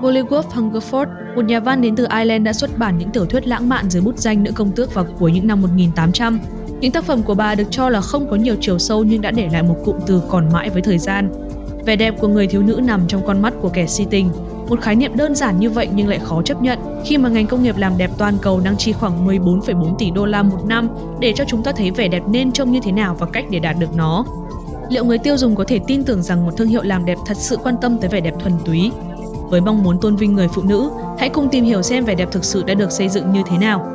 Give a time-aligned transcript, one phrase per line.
[0.00, 3.68] Mollywood Hungerford, một nhà văn đến từ Ireland đã xuất bản những tiểu thuyết lãng
[3.68, 6.40] mạn dưới bút danh nữ công tước vào cuối những năm 1800.
[6.80, 9.30] Những tác phẩm của bà được cho là không có nhiều chiều sâu nhưng đã
[9.30, 11.30] để lại một cụm từ còn mãi với thời gian.
[11.86, 14.30] Vẻ đẹp của người thiếu nữ nằm trong con mắt của kẻ si tình.
[14.68, 17.46] Một khái niệm đơn giản như vậy nhưng lại khó chấp nhận khi mà ngành
[17.46, 20.88] công nghiệp làm đẹp toàn cầu đang chi khoảng 14,4 tỷ đô la một năm
[21.20, 23.58] để cho chúng ta thấy vẻ đẹp nên trông như thế nào và cách để
[23.58, 24.24] đạt được nó.
[24.90, 27.36] Liệu người tiêu dùng có thể tin tưởng rằng một thương hiệu làm đẹp thật
[27.36, 28.90] sự quan tâm tới vẻ đẹp thuần túy?
[29.50, 32.28] Với mong muốn tôn vinh người phụ nữ, hãy cùng tìm hiểu xem vẻ đẹp
[32.32, 33.94] thực sự đã được xây dựng như thế nào.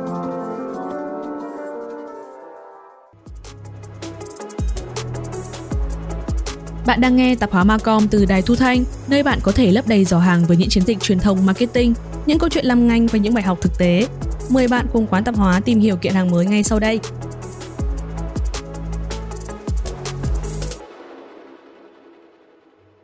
[6.86, 9.88] Bạn đang nghe tạp hóa Macom từ Đài Thu Thanh, nơi bạn có thể lấp
[9.88, 11.94] đầy giỏ hàng với những chiến dịch truyền thông marketing,
[12.26, 14.06] những câu chuyện làm ngành và những bài học thực tế.
[14.50, 17.00] Mời bạn cùng quán tạp hóa tìm hiểu kiện hàng mới ngay sau đây.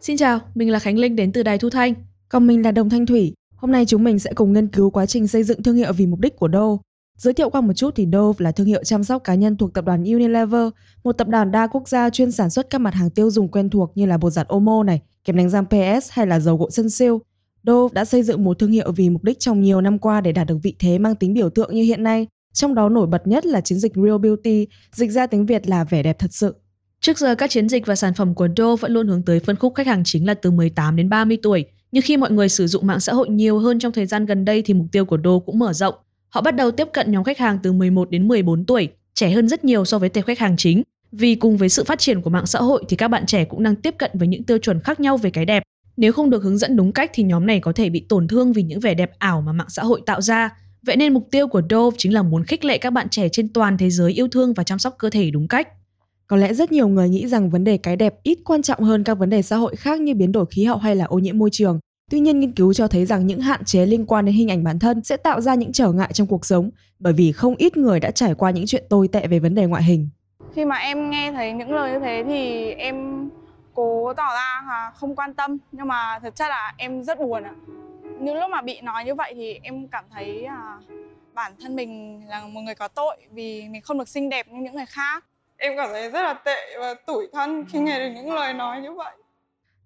[0.01, 1.95] Xin chào, mình là Khánh Linh đến từ Đài Thu Thanh.
[2.33, 3.35] Còn mình là Đồng Thanh Thủy.
[3.57, 6.07] Hôm nay chúng mình sẽ cùng nghiên cứu quá trình xây dựng thương hiệu vì
[6.07, 6.83] mục đích của Dove.
[7.19, 9.75] Giới thiệu qua một chút thì Dove là thương hiệu chăm sóc cá nhân thuộc
[9.75, 10.69] tập đoàn Unilever,
[11.05, 13.71] một tập đoàn đa quốc gia chuyên sản xuất các mặt hàng tiêu dùng quen
[13.71, 16.71] thuộc như là bột giặt Omo này, kem đánh răng PS hay là dầu gội
[16.71, 17.21] sân siêu.
[17.63, 20.33] Dove đã xây dựng một thương hiệu vì mục đích trong nhiều năm qua để
[20.33, 22.27] đạt được vị thế mang tính biểu tượng như hiện nay.
[22.53, 25.85] Trong đó nổi bật nhất là chiến dịch Real Beauty, dịch ra tiếng Việt là
[25.85, 26.55] vẻ đẹp thật sự.
[27.01, 29.57] Trước giờ các chiến dịch và sản phẩm của Dove vẫn luôn hướng tới phân
[29.57, 31.65] khúc khách hàng chính là từ 18 đến 30 tuổi.
[31.93, 34.45] Nhưng khi mọi người sử dụng mạng xã hội nhiều hơn trong thời gian gần
[34.45, 35.95] đây thì mục tiêu của Đô cũng mở rộng.
[36.29, 39.49] Họ bắt đầu tiếp cận nhóm khách hàng từ 11 đến 14 tuổi, trẻ hơn
[39.49, 40.83] rất nhiều so với tệp khách hàng chính.
[41.13, 43.63] Vì cùng với sự phát triển của mạng xã hội thì các bạn trẻ cũng
[43.63, 45.63] đang tiếp cận với những tiêu chuẩn khác nhau về cái đẹp.
[45.97, 48.53] Nếu không được hướng dẫn đúng cách thì nhóm này có thể bị tổn thương
[48.53, 50.51] vì những vẻ đẹp ảo mà mạng xã hội tạo ra.
[50.83, 53.49] Vậy nên mục tiêu của Dove chính là muốn khích lệ các bạn trẻ trên
[53.49, 55.69] toàn thế giới yêu thương và chăm sóc cơ thể đúng cách.
[56.31, 59.05] Có lẽ rất nhiều người nghĩ rằng vấn đề cái đẹp ít quan trọng hơn
[59.05, 61.39] các vấn đề xã hội khác như biến đổi khí hậu hay là ô nhiễm
[61.39, 61.81] môi trường.
[62.11, 64.65] Tuy nhiên nghiên cứu cho thấy rằng những hạn chế liên quan đến hình ảnh
[64.65, 67.77] bản thân sẽ tạo ra những trở ngại trong cuộc sống bởi vì không ít
[67.77, 70.09] người đã trải qua những chuyện tồi tệ về vấn đề ngoại hình.
[70.55, 73.29] Khi mà em nghe thấy những lời như thế thì em
[73.75, 77.43] cố tỏ ra là không quan tâm nhưng mà thật chất là em rất buồn
[77.43, 77.55] ạ.
[78.21, 80.79] Những lúc mà bị nói như vậy thì em cảm thấy à,
[81.35, 84.61] bản thân mình là một người có tội vì mình không được xinh đẹp như
[84.61, 85.25] những người khác.
[85.63, 88.81] Em cảm thấy rất là tệ và tủi thân khi nghe được những lời nói
[88.81, 89.13] như vậy.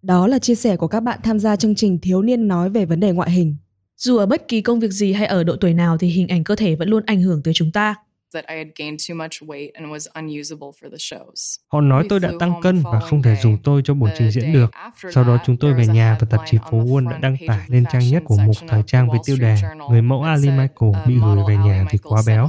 [0.03, 2.85] Đó là chia sẻ của các bạn tham gia chương trình Thiếu niên nói về
[2.85, 3.57] vấn đề ngoại hình.
[3.97, 6.45] Dù ở bất kỳ công việc gì hay ở độ tuổi nào thì hình ảnh
[6.45, 7.95] cơ thể vẫn luôn ảnh hưởng tới chúng ta.
[11.69, 14.53] Họ nói tôi đã tăng cân và không thể dùng tôi cho buổi trình diễn
[14.53, 14.71] được.
[15.15, 17.85] Sau đó chúng tôi về nhà và tạp chí phố Wall đã đăng tải lên
[17.93, 19.57] trang nhất của mục thời trang với tiêu đề
[19.91, 22.49] Người mẫu Ali Michael bị gửi về nhà vì quá béo.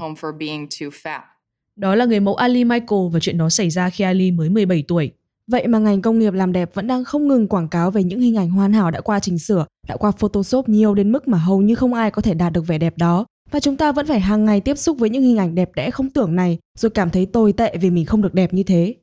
[1.75, 4.83] Đó là người mẫu Ali Michael và chuyện đó xảy ra khi Ali mới 17
[4.87, 5.11] tuổi.
[5.47, 8.19] Vậy mà ngành công nghiệp làm đẹp vẫn đang không ngừng quảng cáo về những
[8.21, 11.37] hình ảnh hoàn hảo đã qua chỉnh sửa, đã qua Photoshop nhiều đến mức mà
[11.37, 13.25] hầu như không ai có thể đạt được vẻ đẹp đó.
[13.51, 15.91] Và chúng ta vẫn phải hàng ngày tiếp xúc với những hình ảnh đẹp đẽ
[15.91, 18.95] không tưởng này, rồi cảm thấy tồi tệ vì mình không được đẹp như thế.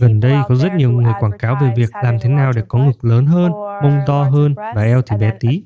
[0.00, 2.78] Gần đây có rất nhiều người quảng cáo về việc làm thế nào để có
[2.78, 3.52] ngực lớn hơn,
[3.82, 5.62] mông to hơn và eo thì bé tí.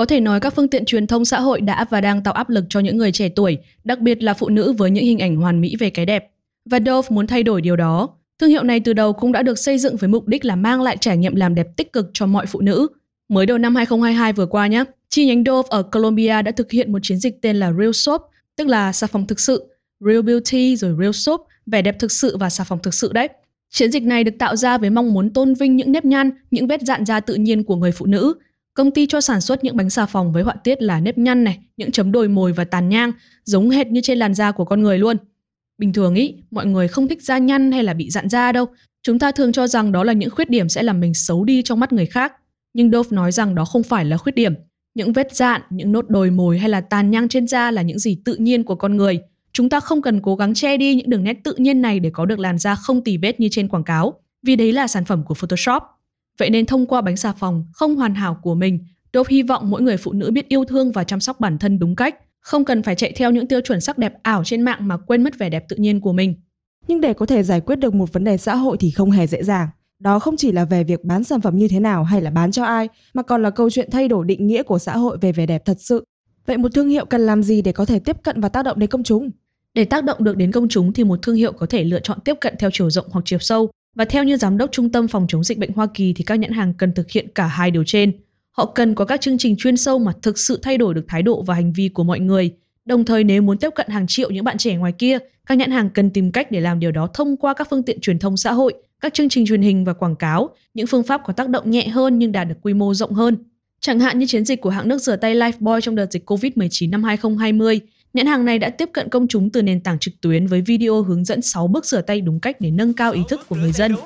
[0.00, 2.50] Có thể nói các phương tiện truyền thông xã hội đã và đang tạo áp
[2.50, 5.36] lực cho những người trẻ tuổi, đặc biệt là phụ nữ với những hình ảnh
[5.36, 6.30] hoàn mỹ về cái đẹp.
[6.70, 8.08] Và Dove muốn thay đổi điều đó.
[8.40, 10.82] Thương hiệu này từ đầu cũng đã được xây dựng với mục đích là mang
[10.82, 12.88] lại trải nghiệm làm đẹp tích cực cho mọi phụ nữ.
[13.28, 16.92] Mới đầu năm 2022 vừa qua nhé, chi nhánh Dove ở Colombia đã thực hiện
[16.92, 18.22] một chiến dịch tên là Real Soap,
[18.56, 19.64] tức là xà phòng thực sự,
[20.00, 23.28] Real Beauty rồi Real Soap, vẻ đẹp thực sự và xà phòng thực sự đấy.
[23.70, 26.66] Chiến dịch này được tạo ra với mong muốn tôn vinh những nếp nhăn, những
[26.66, 28.34] vết dạn da tự nhiên của người phụ nữ.
[28.80, 31.44] Công ty cho sản xuất những bánh xà phòng với họa tiết là nếp nhăn
[31.44, 33.12] này, những chấm đồi mồi và tàn nhang,
[33.44, 35.16] giống hệt như trên làn da của con người luôn.
[35.78, 38.66] Bình thường ý, mọi người không thích da nhăn hay là bị dạn da đâu.
[39.02, 41.62] Chúng ta thường cho rằng đó là những khuyết điểm sẽ làm mình xấu đi
[41.62, 42.32] trong mắt người khác.
[42.74, 44.54] Nhưng Dove nói rằng đó không phải là khuyết điểm.
[44.94, 47.98] Những vết dạn, những nốt đồi mồi hay là tàn nhang trên da là những
[47.98, 49.20] gì tự nhiên của con người.
[49.52, 52.10] Chúng ta không cần cố gắng che đi những đường nét tự nhiên này để
[52.12, 55.04] có được làn da không tì vết như trên quảng cáo, vì đấy là sản
[55.04, 55.82] phẩm của Photoshop.
[56.40, 58.78] Vậy nên thông qua bánh xà phòng không hoàn hảo của mình,
[59.12, 61.78] Dove hy vọng mỗi người phụ nữ biết yêu thương và chăm sóc bản thân
[61.78, 64.88] đúng cách, không cần phải chạy theo những tiêu chuẩn sắc đẹp ảo trên mạng
[64.88, 66.34] mà quên mất vẻ đẹp tự nhiên của mình.
[66.88, 69.26] Nhưng để có thể giải quyết được một vấn đề xã hội thì không hề
[69.26, 69.68] dễ dàng.
[69.98, 72.52] Đó không chỉ là về việc bán sản phẩm như thế nào hay là bán
[72.52, 75.32] cho ai, mà còn là câu chuyện thay đổi định nghĩa của xã hội về
[75.32, 76.04] vẻ đẹp thật sự.
[76.46, 78.78] Vậy một thương hiệu cần làm gì để có thể tiếp cận và tác động
[78.78, 79.30] đến công chúng?
[79.74, 82.18] Để tác động được đến công chúng thì một thương hiệu có thể lựa chọn
[82.24, 83.70] tiếp cận theo chiều rộng hoặc chiều sâu.
[83.94, 86.34] Và theo như giám đốc Trung tâm Phòng chống dịch bệnh Hoa Kỳ thì các
[86.34, 88.12] nhãn hàng cần thực hiện cả hai điều trên.
[88.50, 91.22] Họ cần có các chương trình chuyên sâu mà thực sự thay đổi được thái
[91.22, 92.52] độ và hành vi của mọi người,
[92.90, 95.70] Đồng thời nếu muốn tiếp cận hàng triệu những bạn trẻ ngoài kia, các nhãn
[95.70, 98.36] hàng cần tìm cách để làm điều đó thông qua các phương tiện truyền thông
[98.36, 101.48] xã hội, các chương trình truyền hình và quảng cáo, những phương pháp có tác
[101.48, 103.36] động nhẹ hơn nhưng đạt được quy mô rộng hơn.
[103.80, 106.90] Chẳng hạn như chiến dịch của hãng nước rửa tay Lifebuoy trong đợt dịch COVID-19
[106.90, 107.80] năm 2020,
[108.14, 111.02] nhãn hàng này đã tiếp cận công chúng từ nền tảng trực tuyến với video
[111.02, 113.72] hướng dẫn 6 bước rửa tay đúng cách để nâng cao ý thức của người
[113.72, 113.96] dân.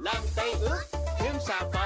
[0.00, 0.78] Làm tay ướt,
[1.20, 1.79] thêm xà phòng,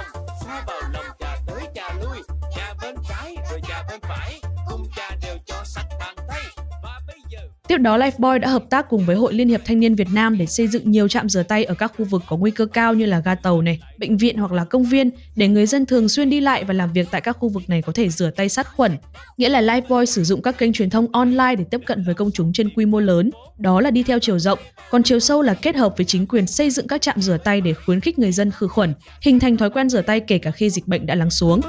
[7.68, 10.38] Tiếp đó, Lifebuoy đã hợp tác cùng với Hội Liên hiệp Thanh niên Việt Nam
[10.38, 12.94] để xây dựng nhiều trạm rửa tay ở các khu vực có nguy cơ cao
[12.94, 16.08] như là ga tàu này, bệnh viện hoặc là công viên để người dân thường
[16.08, 18.48] xuyên đi lại và làm việc tại các khu vực này có thể rửa tay
[18.48, 18.96] sát khuẩn.
[19.36, 22.30] Nghĩa là Lifebuoy sử dụng các kênh truyền thông online để tiếp cận với công
[22.30, 23.30] chúng trên quy mô lớn.
[23.58, 24.58] Đó là đi theo chiều rộng,
[24.90, 27.60] còn chiều sâu là kết hợp với chính quyền xây dựng các trạm rửa tay
[27.60, 30.50] để khuyến khích người dân khử khuẩn, hình thành thói quen rửa tay kể cả
[30.50, 31.60] khi dịch bệnh đã lắng xuống.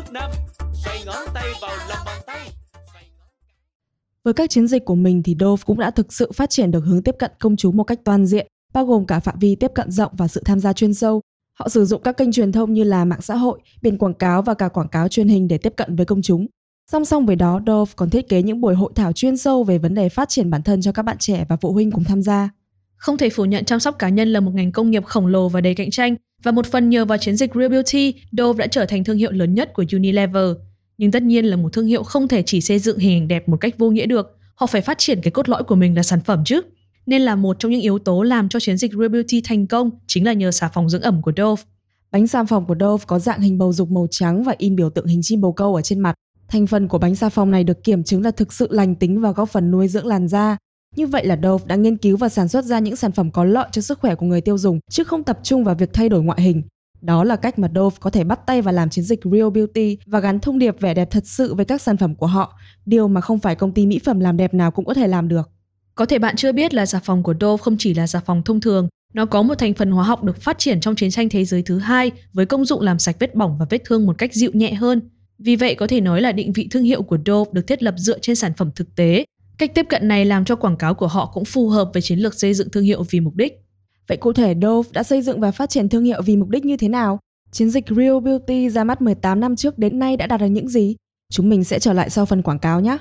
[4.26, 6.86] Với các chiến dịch của mình thì Dove cũng đã thực sự phát triển được
[6.86, 9.72] hướng tiếp cận công chúng một cách toàn diện, bao gồm cả phạm vi tiếp
[9.76, 11.22] cận rộng và sự tham gia chuyên sâu.
[11.60, 14.42] Họ sử dụng các kênh truyền thông như là mạng xã hội, biển quảng cáo
[14.42, 16.48] và cả quảng cáo truyền hình để tiếp cận với công chúng.
[16.92, 19.78] Song song với đó, Dove còn thiết kế những buổi hội thảo chuyên sâu về
[19.78, 22.22] vấn đề phát triển bản thân cho các bạn trẻ và phụ huynh cùng tham
[22.22, 22.50] gia.
[22.98, 25.50] Không thể phủ nhận chăm sóc cá nhân là một ngành công nghiệp khổng lồ
[25.50, 28.68] và đầy cạnh tranh, và một phần nhờ vào chiến dịch Real Beauty, Dove đã
[28.68, 30.50] trở thành thương hiệu lớn nhất của Unilever.
[30.98, 33.50] Nhưng tất nhiên là một thương hiệu không thể chỉ xây dựng hình ảnh đẹp
[33.50, 36.04] một cách vô nghĩa được, họ phải phát triển cái cốt lõi của mình là
[36.04, 36.62] sản phẩm chứ.
[37.06, 39.90] Nên là một trong những yếu tố làm cho chiến dịch Real Beauty thành công
[40.08, 41.64] chính là nhờ xà phòng dưỡng ẩm của Dove.
[42.12, 44.90] Bánh xà phòng của Dove có dạng hình bầu dục màu trắng và in biểu
[44.90, 46.16] tượng hình chim bồ câu ở trên mặt.
[46.48, 49.22] Thành phần của bánh xà phòng này được kiểm chứng là thực sự lành tính
[49.22, 50.58] và góp phần nuôi dưỡng làn da.
[50.96, 53.44] Như vậy là Dove đã nghiên cứu và sản xuất ra những sản phẩm có
[53.44, 56.10] lợi cho sức khỏe của người tiêu dùng, chứ không tập trung vào việc thay
[56.10, 56.64] đổi ngoại hình.
[57.06, 59.98] Đó là cách mà Dove có thể bắt tay và làm chiến dịch Real Beauty
[60.06, 63.08] và gắn thông điệp vẻ đẹp thật sự với các sản phẩm của họ, điều
[63.08, 65.50] mà không phải công ty mỹ phẩm làm đẹp nào cũng có thể làm được.
[65.96, 68.42] Có thể bạn chưa biết là xà phòng của Dove không chỉ là xà phòng
[68.44, 71.30] thông thường, nó có một thành phần hóa học được phát triển trong chiến tranh
[71.30, 74.18] thế giới thứ hai với công dụng làm sạch vết bỏng và vết thương một
[74.18, 75.02] cách dịu nhẹ hơn.
[75.40, 77.96] Vì vậy có thể nói là định vị thương hiệu của Dove được thiết lập
[77.98, 79.26] dựa trên sản phẩm thực tế.
[79.58, 82.20] Cách tiếp cận này làm cho quảng cáo của họ cũng phù hợp với chiến
[82.20, 83.65] lược xây dựng thương hiệu vì mục đích.
[84.08, 86.66] Vậy cụ thể Dove đã xây dựng và phát triển thương hiệu vì mục đích
[86.66, 87.20] như thế nào?
[87.52, 90.68] Chiến dịch Real Beauty ra mắt 18 năm trước đến nay đã đạt được những
[90.68, 90.96] gì?
[91.32, 92.98] Chúng mình sẽ trở lại sau phần quảng cáo nhé.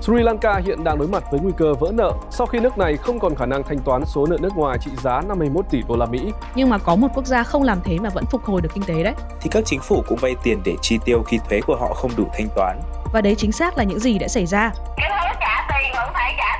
[0.00, 2.96] Sri Lanka hiện đang đối mặt với nguy cơ vỡ nợ sau khi nước này
[2.96, 5.96] không còn khả năng thanh toán số nợ nước ngoài trị giá 51 tỷ đô
[5.96, 6.20] la Mỹ.
[6.54, 8.84] Nhưng mà có một quốc gia không làm thế mà vẫn phục hồi được kinh
[8.84, 9.14] tế đấy.
[9.40, 12.10] Thì các chính phủ cũng vay tiền để chi tiêu khi thuế của họ không
[12.16, 12.80] đủ thanh toán.
[13.12, 14.72] Và đấy chính xác là những gì đã xảy ra.
[14.96, 15.10] Cái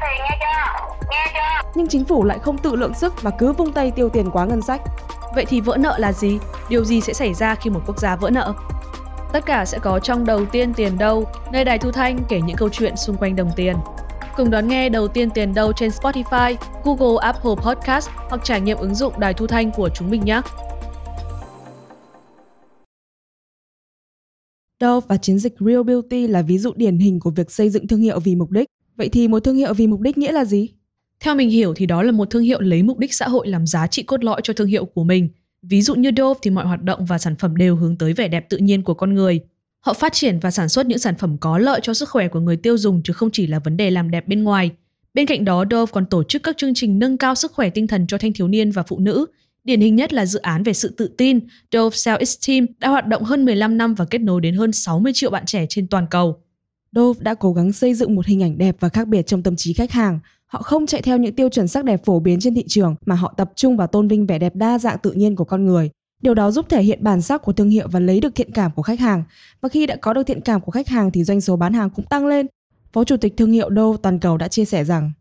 [0.08, 0.86] tiền nghe chưa?
[1.10, 1.70] Nghe chưa?
[1.74, 4.44] Nhưng chính phủ lại không tự lượng sức và cứ vung tay tiêu tiền quá
[4.44, 4.80] ngân sách.
[5.34, 6.38] Vậy thì vỡ nợ là gì?
[6.68, 8.54] Điều gì sẽ xảy ra khi một quốc gia vỡ nợ?
[9.32, 12.56] Tất cả sẽ có trong đầu tiên tiền đâu, nơi Đài Thu Thanh kể những
[12.56, 13.76] câu chuyện xung quanh đồng tiền.
[14.36, 18.78] Cùng đón nghe đầu tiên tiền đâu trên Spotify, Google, Apple Podcast hoặc trải nghiệm
[18.78, 20.40] ứng dụng Đài Thu Thanh của chúng mình nhé.
[24.80, 27.88] Dove và chiến dịch Real Beauty là ví dụ điển hình của việc xây dựng
[27.88, 28.68] thương hiệu vì mục đích.
[28.96, 30.68] Vậy thì một thương hiệu vì mục đích nghĩa là gì?
[31.20, 33.66] Theo mình hiểu thì đó là một thương hiệu lấy mục đích xã hội làm
[33.66, 35.28] giá trị cốt lõi cho thương hiệu của mình.
[35.62, 38.28] Ví dụ như Dove thì mọi hoạt động và sản phẩm đều hướng tới vẻ
[38.28, 39.40] đẹp tự nhiên của con người.
[39.80, 42.40] Họ phát triển và sản xuất những sản phẩm có lợi cho sức khỏe của
[42.40, 44.70] người tiêu dùng chứ không chỉ là vấn đề làm đẹp bên ngoài.
[45.14, 47.86] Bên cạnh đó, Dove còn tổ chức các chương trình nâng cao sức khỏe tinh
[47.86, 49.26] thần cho thanh thiếu niên và phụ nữ.
[49.64, 51.40] Điển hình nhất là dự án về sự tự tin,
[51.72, 55.12] Dove Self Esteem đã hoạt động hơn 15 năm và kết nối đến hơn 60
[55.12, 56.42] triệu bạn trẻ trên toàn cầu.
[56.96, 59.56] Dove đã cố gắng xây dựng một hình ảnh đẹp và khác biệt trong tâm
[59.56, 60.18] trí khách hàng.
[60.46, 63.14] Họ không chạy theo những tiêu chuẩn sắc đẹp phổ biến trên thị trường mà
[63.14, 65.90] họ tập trung vào tôn vinh vẻ đẹp đa dạng tự nhiên của con người.
[66.22, 68.70] Điều đó giúp thể hiện bản sắc của thương hiệu và lấy được thiện cảm
[68.72, 69.24] của khách hàng.
[69.60, 71.90] Và khi đã có được thiện cảm của khách hàng thì doanh số bán hàng
[71.90, 72.46] cũng tăng lên.
[72.92, 75.12] Phó Chủ tịch thương hiệu Dove toàn cầu đã chia sẻ rằng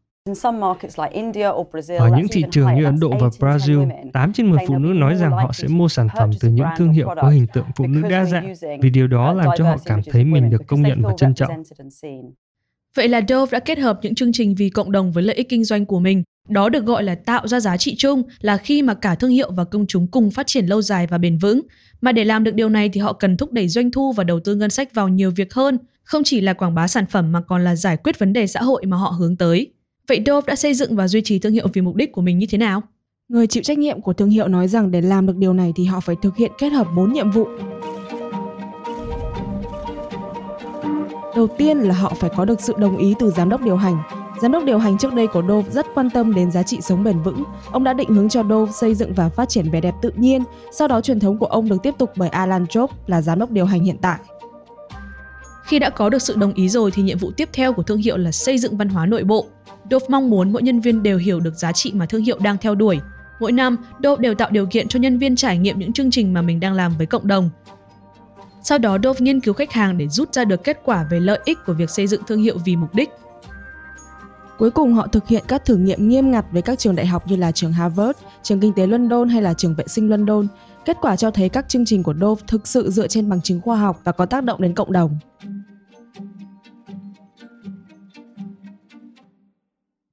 [1.99, 5.15] ở những thị trường như Ấn Độ và Brazil, 8 trên 10 phụ nữ nói
[5.15, 8.09] rằng họ sẽ mua sản phẩm từ những thương hiệu có hình tượng phụ nữ
[8.09, 11.13] đa dạng vì điều đó làm cho họ cảm thấy mình được công nhận và
[11.17, 11.63] trân trọng.
[12.95, 15.49] Vậy là Dove đã kết hợp những chương trình vì cộng đồng với lợi ích
[15.49, 16.23] kinh doanh của mình.
[16.49, 19.51] Đó được gọi là tạo ra giá trị chung là khi mà cả thương hiệu
[19.51, 21.61] và công chúng cùng phát triển lâu dài và bền vững.
[22.01, 24.39] Mà để làm được điều này thì họ cần thúc đẩy doanh thu và đầu
[24.39, 27.41] tư ngân sách vào nhiều việc hơn, không chỉ là quảng bá sản phẩm mà
[27.41, 29.71] còn là giải quyết vấn đề xã hội mà họ hướng tới.
[30.07, 32.39] Vậy Dove đã xây dựng và duy trì thương hiệu vì mục đích của mình
[32.39, 32.81] như thế nào?
[33.29, 35.85] Người chịu trách nhiệm của thương hiệu nói rằng để làm được điều này thì
[35.85, 37.47] họ phải thực hiện kết hợp 4 nhiệm vụ.
[41.35, 43.97] Đầu tiên là họ phải có được sự đồng ý từ giám đốc điều hành.
[44.41, 47.03] Giám đốc điều hành trước đây của Dove rất quan tâm đến giá trị sống
[47.03, 47.43] bền vững.
[47.71, 50.43] Ông đã định hướng cho Dove xây dựng và phát triển vẻ đẹp tự nhiên.
[50.71, 53.51] Sau đó truyền thống của ông được tiếp tục bởi Alan Job là giám đốc
[53.51, 54.19] điều hành hiện tại.
[55.65, 57.97] Khi đã có được sự đồng ý rồi thì nhiệm vụ tiếp theo của thương
[57.97, 59.45] hiệu là xây dựng văn hóa nội bộ.
[59.91, 62.57] Dove mong muốn mỗi nhân viên đều hiểu được giá trị mà thương hiệu đang
[62.57, 62.99] theo đuổi.
[63.39, 66.33] Mỗi năm, Dove đều tạo điều kiện cho nhân viên trải nghiệm những chương trình
[66.33, 67.49] mà mình đang làm với cộng đồng.
[68.63, 71.39] Sau đó Dove nghiên cứu khách hàng để rút ra được kết quả về lợi
[71.45, 73.09] ích của việc xây dựng thương hiệu vì mục đích.
[74.57, 77.27] Cuối cùng họ thực hiện các thử nghiệm nghiêm ngặt với các trường đại học
[77.27, 80.47] như là trường Harvard, trường kinh tế London hay là trường vệ sinh London.
[80.85, 83.61] Kết quả cho thấy các chương trình của Dove thực sự dựa trên bằng chứng
[83.61, 85.19] khoa học và có tác động đến cộng đồng.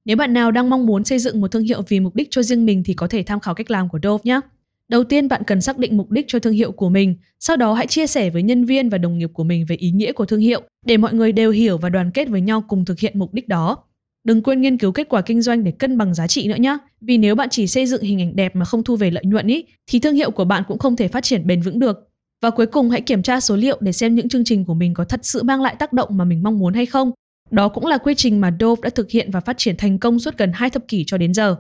[0.04, 2.42] Nếu bạn nào đang mong muốn xây dựng một thương hiệu vì mục đích cho
[2.42, 4.40] riêng mình thì có thể tham khảo cách làm của Dove nhé.
[4.88, 7.74] Đầu tiên bạn cần xác định mục đích cho thương hiệu của mình, sau đó
[7.74, 10.24] hãy chia sẻ với nhân viên và đồng nghiệp của mình về ý nghĩa của
[10.24, 13.18] thương hiệu để mọi người đều hiểu và đoàn kết với nhau cùng thực hiện
[13.18, 13.76] mục đích đó.
[14.24, 16.78] Đừng quên nghiên cứu kết quả kinh doanh để cân bằng giá trị nữa nhé.
[17.00, 19.46] Vì nếu bạn chỉ xây dựng hình ảnh đẹp mà không thu về lợi nhuận
[19.46, 22.08] ý, thì thương hiệu của bạn cũng không thể phát triển bền vững được.
[22.42, 24.94] Và cuối cùng hãy kiểm tra số liệu để xem những chương trình của mình
[24.94, 27.10] có thật sự mang lại tác động mà mình mong muốn hay không.
[27.52, 30.18] Đó cũng là quy trình mà Dove đã thực hiện và phát triển thành công
[30.18, 31.56] suốt gần hai thập kỷ cho đến giờ.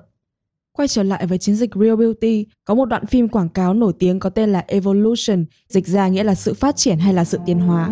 [0.72, 3.92] Quay trở lại với chiến dịch Real Beauty, có một đoạn phim quảng cáo nổi
[3.98, 7.38] tiếng có tên là Evolution, dịch ra nghĩa là sự phát triển hay là sự
[7.46, 7.90] tiến hóa.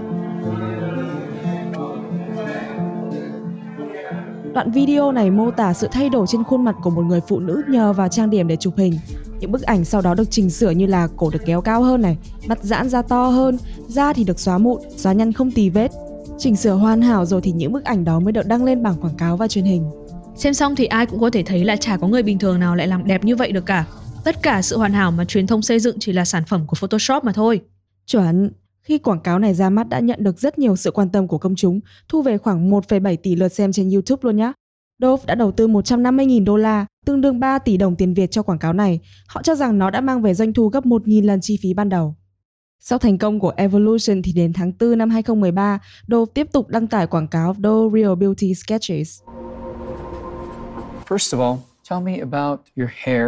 [4.54, 7.40] Đoạn video này mô tả sự thay đổi trên khuôn mặt của một người phụ
[7.40, 8.98] nữ nhờ vào trang điểm để chụp hình.
[9.40, 12.02] Những bức ảnh sau đó được chỉnh sửa như là cổ được kéo cao hơn
[12.02, 15.70] này, mặt giãn ra to hơn, da thì được xóa mụn, xóa nhăn không tì
[15.70, 15.90] vết.
[16.40, 19.00] Chỉnh sửa hoàn hảo rồi thì những bức ảnh đó mới được đăng lên bảng
[19.00, 19.84] quảng cáo và truyền hình.
[20.36, 22.76] Xem xong thì ai cũng có thể thấy là chả có người bình thường nào
[22.76, 23.86] lại làm đẹp như vậy được cả.
[24.24, 26.74] Tất cả sự hoàn hảo mà truyền thông xây dựng chỉ là sản phẩm của
[26.74, 27.60] Photoshop mà thôi.
[28.06, 28.50] Chuẩn.
[28.82, 31.38] Khi quảng cáo này ra mắt đã nhận được rất nhiều sự quan tâm của
[31.38, 34.52] công chúng, thu về khoảng 1,7 tỷ lượt xem trên YouTube luôn nhé.
[35.02, 38.42] Dove đã đầu tư 150.000 đô la, tương đương 3 tỷ đồng tiền Việt cho
[38.42, 39.00] quảng cáo này.
[39.28, 41.88] Họ cho rằng nó đã mang về doanh thu gấp 1.000 lần chi phí ban
[41.88, 42.14] đầu.
[42.82, 46.86] Sau thành công của Evolution thì đến tháng 4 năm 2013, Dove tiếp tục đăng
[46.86, 49.20] tải quảng cáo Dove Real Beauty Sketches.
[51.08, 51.58] First of all,
[51.90, 53.26] tell me about your hair.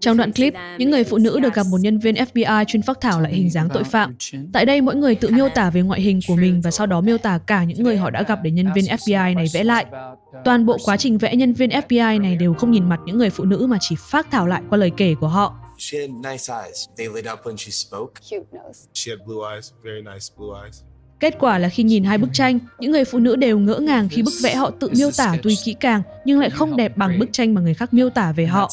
[0.00, 3.00] Trong đoạn clip, những người phụ nữ được gặp một nhân viên FBI chuyên phác
[3.00, 4.16] thảo lại hình dáng tội phạm.
[4.52, 7.00] Tại đây, mỗi người tự miêu tả về ngoại hình của mình và sau đó
[7.00, 9.86] miêu tả cả những người họ đã gặp để nhân viên FBI này vẽ lại.
[10.44, 13.30] Toàn bộ quá trình vẽ nhân viên FBI này đều không nhìn mặt những người
[13.30, 15.56] phụ nữ mà chỉ phác thảo lại qua lời kể của họ.
[15.80, 16.88] She had nice eyes.
[16.96, 18.12] They lit up when she spoke.
[18.30, 18.88] Cute nose.
[18.94, 20.82] She had blue eyes, very nice blue eyes.
[21.20, 24.08] Kết quả là khi nhìn hai bức tranh, những người phụ nữ đều ngỡ ngàng
[24.08, 27.18] khi bức vẽ họ tự miêu tả tuy kỹ càng nhưng lại không đẹp bằng
[27.18, 28.70] bức tranh mà người khác miêu tả về họ.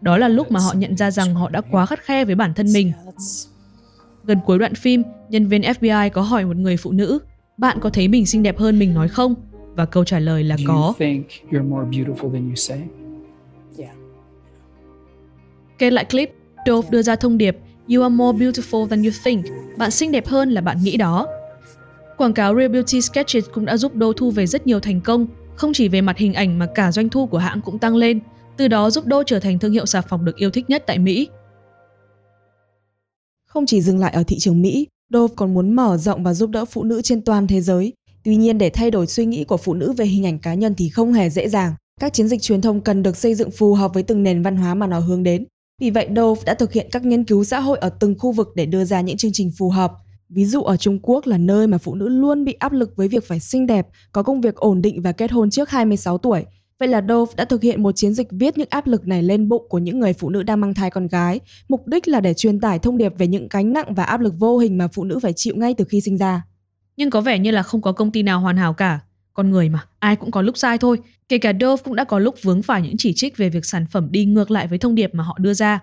[0.00, 2.54] Đó là lúc mà họ nhận ra rằng họ đã quá khắt khe với bản
[2.54, 2.92] thân mình.
[4.24, 7.18] Gần cuối đoạn phim, nhân viên FBI có hỏi một người phụ nữ,
[7.56, 9.34] bạn có thấy mình xinh đẹp hơn mình nói không?
[9.74, 10.94] Và câu trả lời là có.
[15.78, 16.30] Kết lại clip,
[16.66, 17.56] Dove đưa ra thông điệp
[17.94, 19.46] You are more beautiful than you think.
[19.76, 21.26] Bạn xinh đẹp hơn là bạn nghĩ đó.
[22.16, 25.26] Quảng cáo Real Beauty Sketches cũng đã giúp Dove thu về rất nhiều thành công,
[25.56, 28.20] không chỉ về mặt hình ảnh mà cả doanh thu của hãng cũng tăng lên,
[28.56, 30.98] từ đó giúp Dove trở thành thương hiệu xà phòng được yêu thích nhất tại
[30.98, 31.28] Mỹ.
[33.46, 36.50] Không chỉ dừng lại ở thị trường Mỹ, Dove còn muốn mở rộng và giúp
[36.50, 37.92] đỡ phụ nữ trên toàn thế giới.
[38.24, 40.74] Tuy nhiên để thay đổi suy nghĩ của phụ nữ về hình ảnh cá nhân
[40.78, 41.74] thì không hề dễ dàng.
[42.00, 44.56] Các chiến dịch truyền thông cần được xây dựng phù hợp với từng nền văn
[44.56, 45.44] hóa mà nó hướng đến.
[45.80, 48.48] Vì vậy, Dove đã thực hiện các nghiên cứu xã hội ở từng khu vực
[48.54, 49.92] để đưa ra những chương trình phù hợp.
[50.28, 53.08] Ví dụ ở Trung Quốc là nơi mà phụ nữ luôn bị áp lực với
[53.08, 56.44] việc phải xinh đẹp, có công việc ổn định và kết hôn trước 26 tuổi.
[56.78, 59.48] Vậy là Dove đã thực hiện một chiến dịch viết những áp lực này lên
[59.48, 62.34] bụng của những người phụ nữ đang mang thai con gái, mục đích là để
[62.34, 65.04] truyền tải thông điệp về những gánh nặng và áp lực vô hình mà phụ
[65.04, 66.42] nữ phải chịu ngay từ khi sinh ra.
[66.96, 69.00] Nhưng có vẻ như là không có công ty nào hoàn hảo cả.
[69.34, 70.98] Con người mà, ai cũng có lúc sai thôi.
[71.28, 73.86] Kể cả Dove cũng đã có lúc vướng phải những chỉ trích về việc sản
[73.90, 75.80] phẩm đi ngược lại với thông điệp mà họ đưa ra.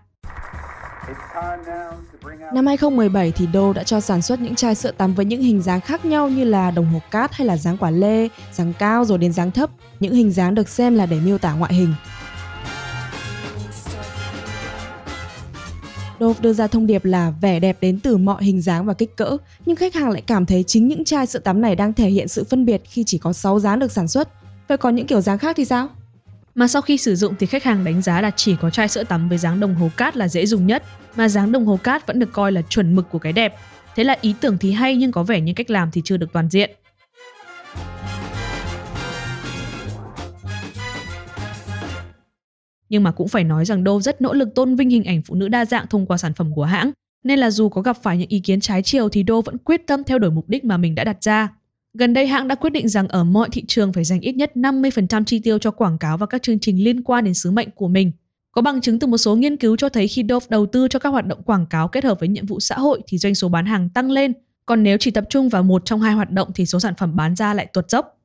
[2.54, 5.62] Năm 2017 thì Dove đã cho sản xuất những chai sữa tắm với những hình
[5.62, 9.06] dáng khác nhau như là đồng hồ cát hay là dáng quả lê, dáng cao
[9.06, 9.70] rồi đến dáng thấp.
[10.00, 11.94] Những hình dáng được xem là để miêu tả ngoại hình.
[16.22, 19.16] Dove đưa ra thông điệp là vẻ đẹp đến từ mọi hình dáng và kích
[19.16, 22.10] cỡ, nhưng khách hàng lại cảm thấy chính những chai sữa tắm này đang thể
[22.10, 24.30] hiện sự phân biệt khi chỉ có 6 dáng được sản xuất.
[24.68, 25.90] Vậy còn những kiểu dáng khác thì sao?
[26.56, 29.04] Mà sau khi sử dụng thì khách hàng đánh giá là chỉ có chai sữa
[29.04, 30.84] tắm với dáng đồng hồ cát là dễ dùng nhất,
[31.16, 33.56] mà dáng đồng hồ cát vẫn được coi là chuẩn mực của cái đẹp.
[33.96, 36.34] Thế là ý tưởng thì hay nhưng có vẻ như cách làm thì chưa được
[36.34, 36.72] toàn diện.
[42.92, 45.36] Nhưng mà cũng phải nói rằng Dove rất nỗ lực tôn vinh hình ảnh phụ
[45.36, 46.92] nữ đa dạng thông qua sản phẩm của hãng,
[47.24, 49.88] nên là dù có gặp phải những ý kiến trái chiều thì Dove vẫn quyết
[49.88, 51.50] tâm theo đuổi mục đích mà mình đã đặt ra.
[51.94, 54.52] Gần đây hãng đã quyết định rằng ở mọi thị trường phải dành ít nhất
[54.56, 57.70] 50% chi tiêu cho quảng cáo và các chương trình liên quan đến sứ mệnh
[57.76, 58.12] của mình.
[58.52, 61.00] Có bằng chứng từ một số nghiên cứu cho thấy khi Dove đầu tư cho
[61.00, 63.50] các hoạt động quảng cáo kết hợp với nhiệm vụ xã hội thì doanh số
[63.50, 64.34] bán hàng tăng lên,
[64.66, 67.16] còn nếu chỉ tập trung vào một trong hai hoạt động thì số sản phẩm
[67.16, 68.21] bán ra lại tuột dốc.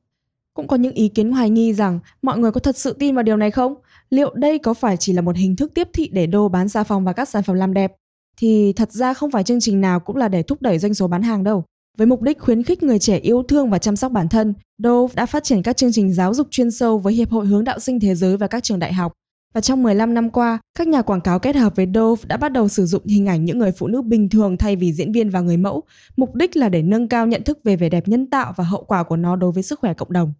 [0.57, 3.23] Cũng có những ý kiến hoài nghi rằng mọi người có thật sự tin vào
[3.23, 3.73] điều này không?
[4.09, 6.83] Liệu đây có phải chỉ là một hình thức tiếp thị để Đô bán xà
[6.83, 7.93] phòng và các sản phẩm làm đẹp?
[8.37, 11.07] Thì thật ra không phải chương trình nào cũng là để thúc đẩy doanh số
[11.07, 11.63] bán hàng đâu.
[11.97, 15.13] Với mục đích khuyến khích người trẻ yêu thương và chăm sóc bản thân, Dove
[15.15, 17.79] đã phát triển các chương trình giáo dục chuyên sâu với Hiệp hội Hướng đạo
[17.79, 19.13] sinh Thế giới và các trường đại học.
[19.53, 22.51] Và trong 15 năm qua, các nhà quảng cáo kết hợp với Dove đã bắt
[22.51, 25.29] đầu sử dụng hình ảnh những người phụ nữ bình thường thay vì diễn viên
[25.29, 25.83] và người mẫu.
[26.15, 28.83] Mục đích là để nâng cao nhận thức về vẻ đẹp nhân tạo và hậu
[28.83, 30.33] quả của nó đối với sức khỏe cộng đồng.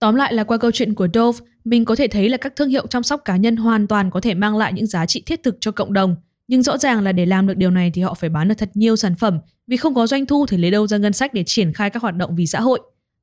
[0.00, 2.68] Tóm lại là qua câu chuyện của Dove, mình có thể thấy là các thương
[2.68, 5.42] hiệu chăm sóc cá nhân hoàn toàn có thể mang lại những giá trị thiết
[5.42, 6.16] thực cho cộng đồng.
[6.48, 8.70] Nhưng rõ ràng là để làm được điều này thì họ phải bán được thật
[8.74, 11.42] nhiều sản phẩm, vì không có doanh thu thì lấy đâu ra ngân sách để
[11.46, 12.80] triển khai các hoạt động vì xã hội.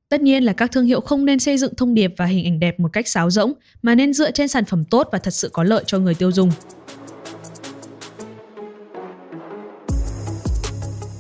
[0.10, 2.60] Tất nhiên là các thương hiệu không nên xây dựng thông điệp và hình ảnh
[2.60, 5.50] đẹp một cách sáo rỗng, mà nên dựa trên sản phẩm tốt và thật sự
[5.54, 6.52] có lợi cho người tiêu dùng.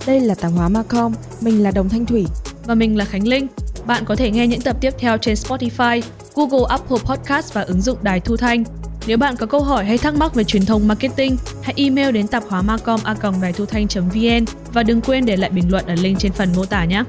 [0.07, 2.25] Đây là tạp hóa Macom, mình là Đồng Thanh Thủy
[2.65, 3.47] và mình là Khánh Linh.
[3.87, 6.01] Bạn có thể nghe những tập tiếp theo trên Spotify,
[6.35, 8.63] Google Apple Podcast và ứng dụng Đài Thu Thanh.
[9.07, 12.27] Nếu bạn có câu hỏi hay thắc mắc về truyền thông marketing, hãy email đến
[12.27, 15.95] tạp hóa macom a đài thu thanh.vn và đừng quên để lại bình luận ở
[15.95, 17.03] link trên phần mô tả nhé.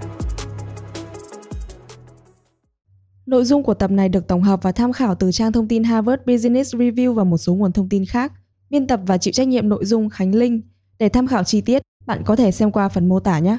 [3.27, 5.85] Nội dung của tập này được tổng hợp và tham khảo từ trang thông tin
[5.85, 8.33] Harvard Business Review và một số nguồn thông tin khác.
[8.71, 10.61] Biên tập và chịu trách nhiệm nội dung Khánh Linh.
[10.99, 13.59] Để tham khảo chi tiết, bạn có thể xem qua phần mô tả nhé.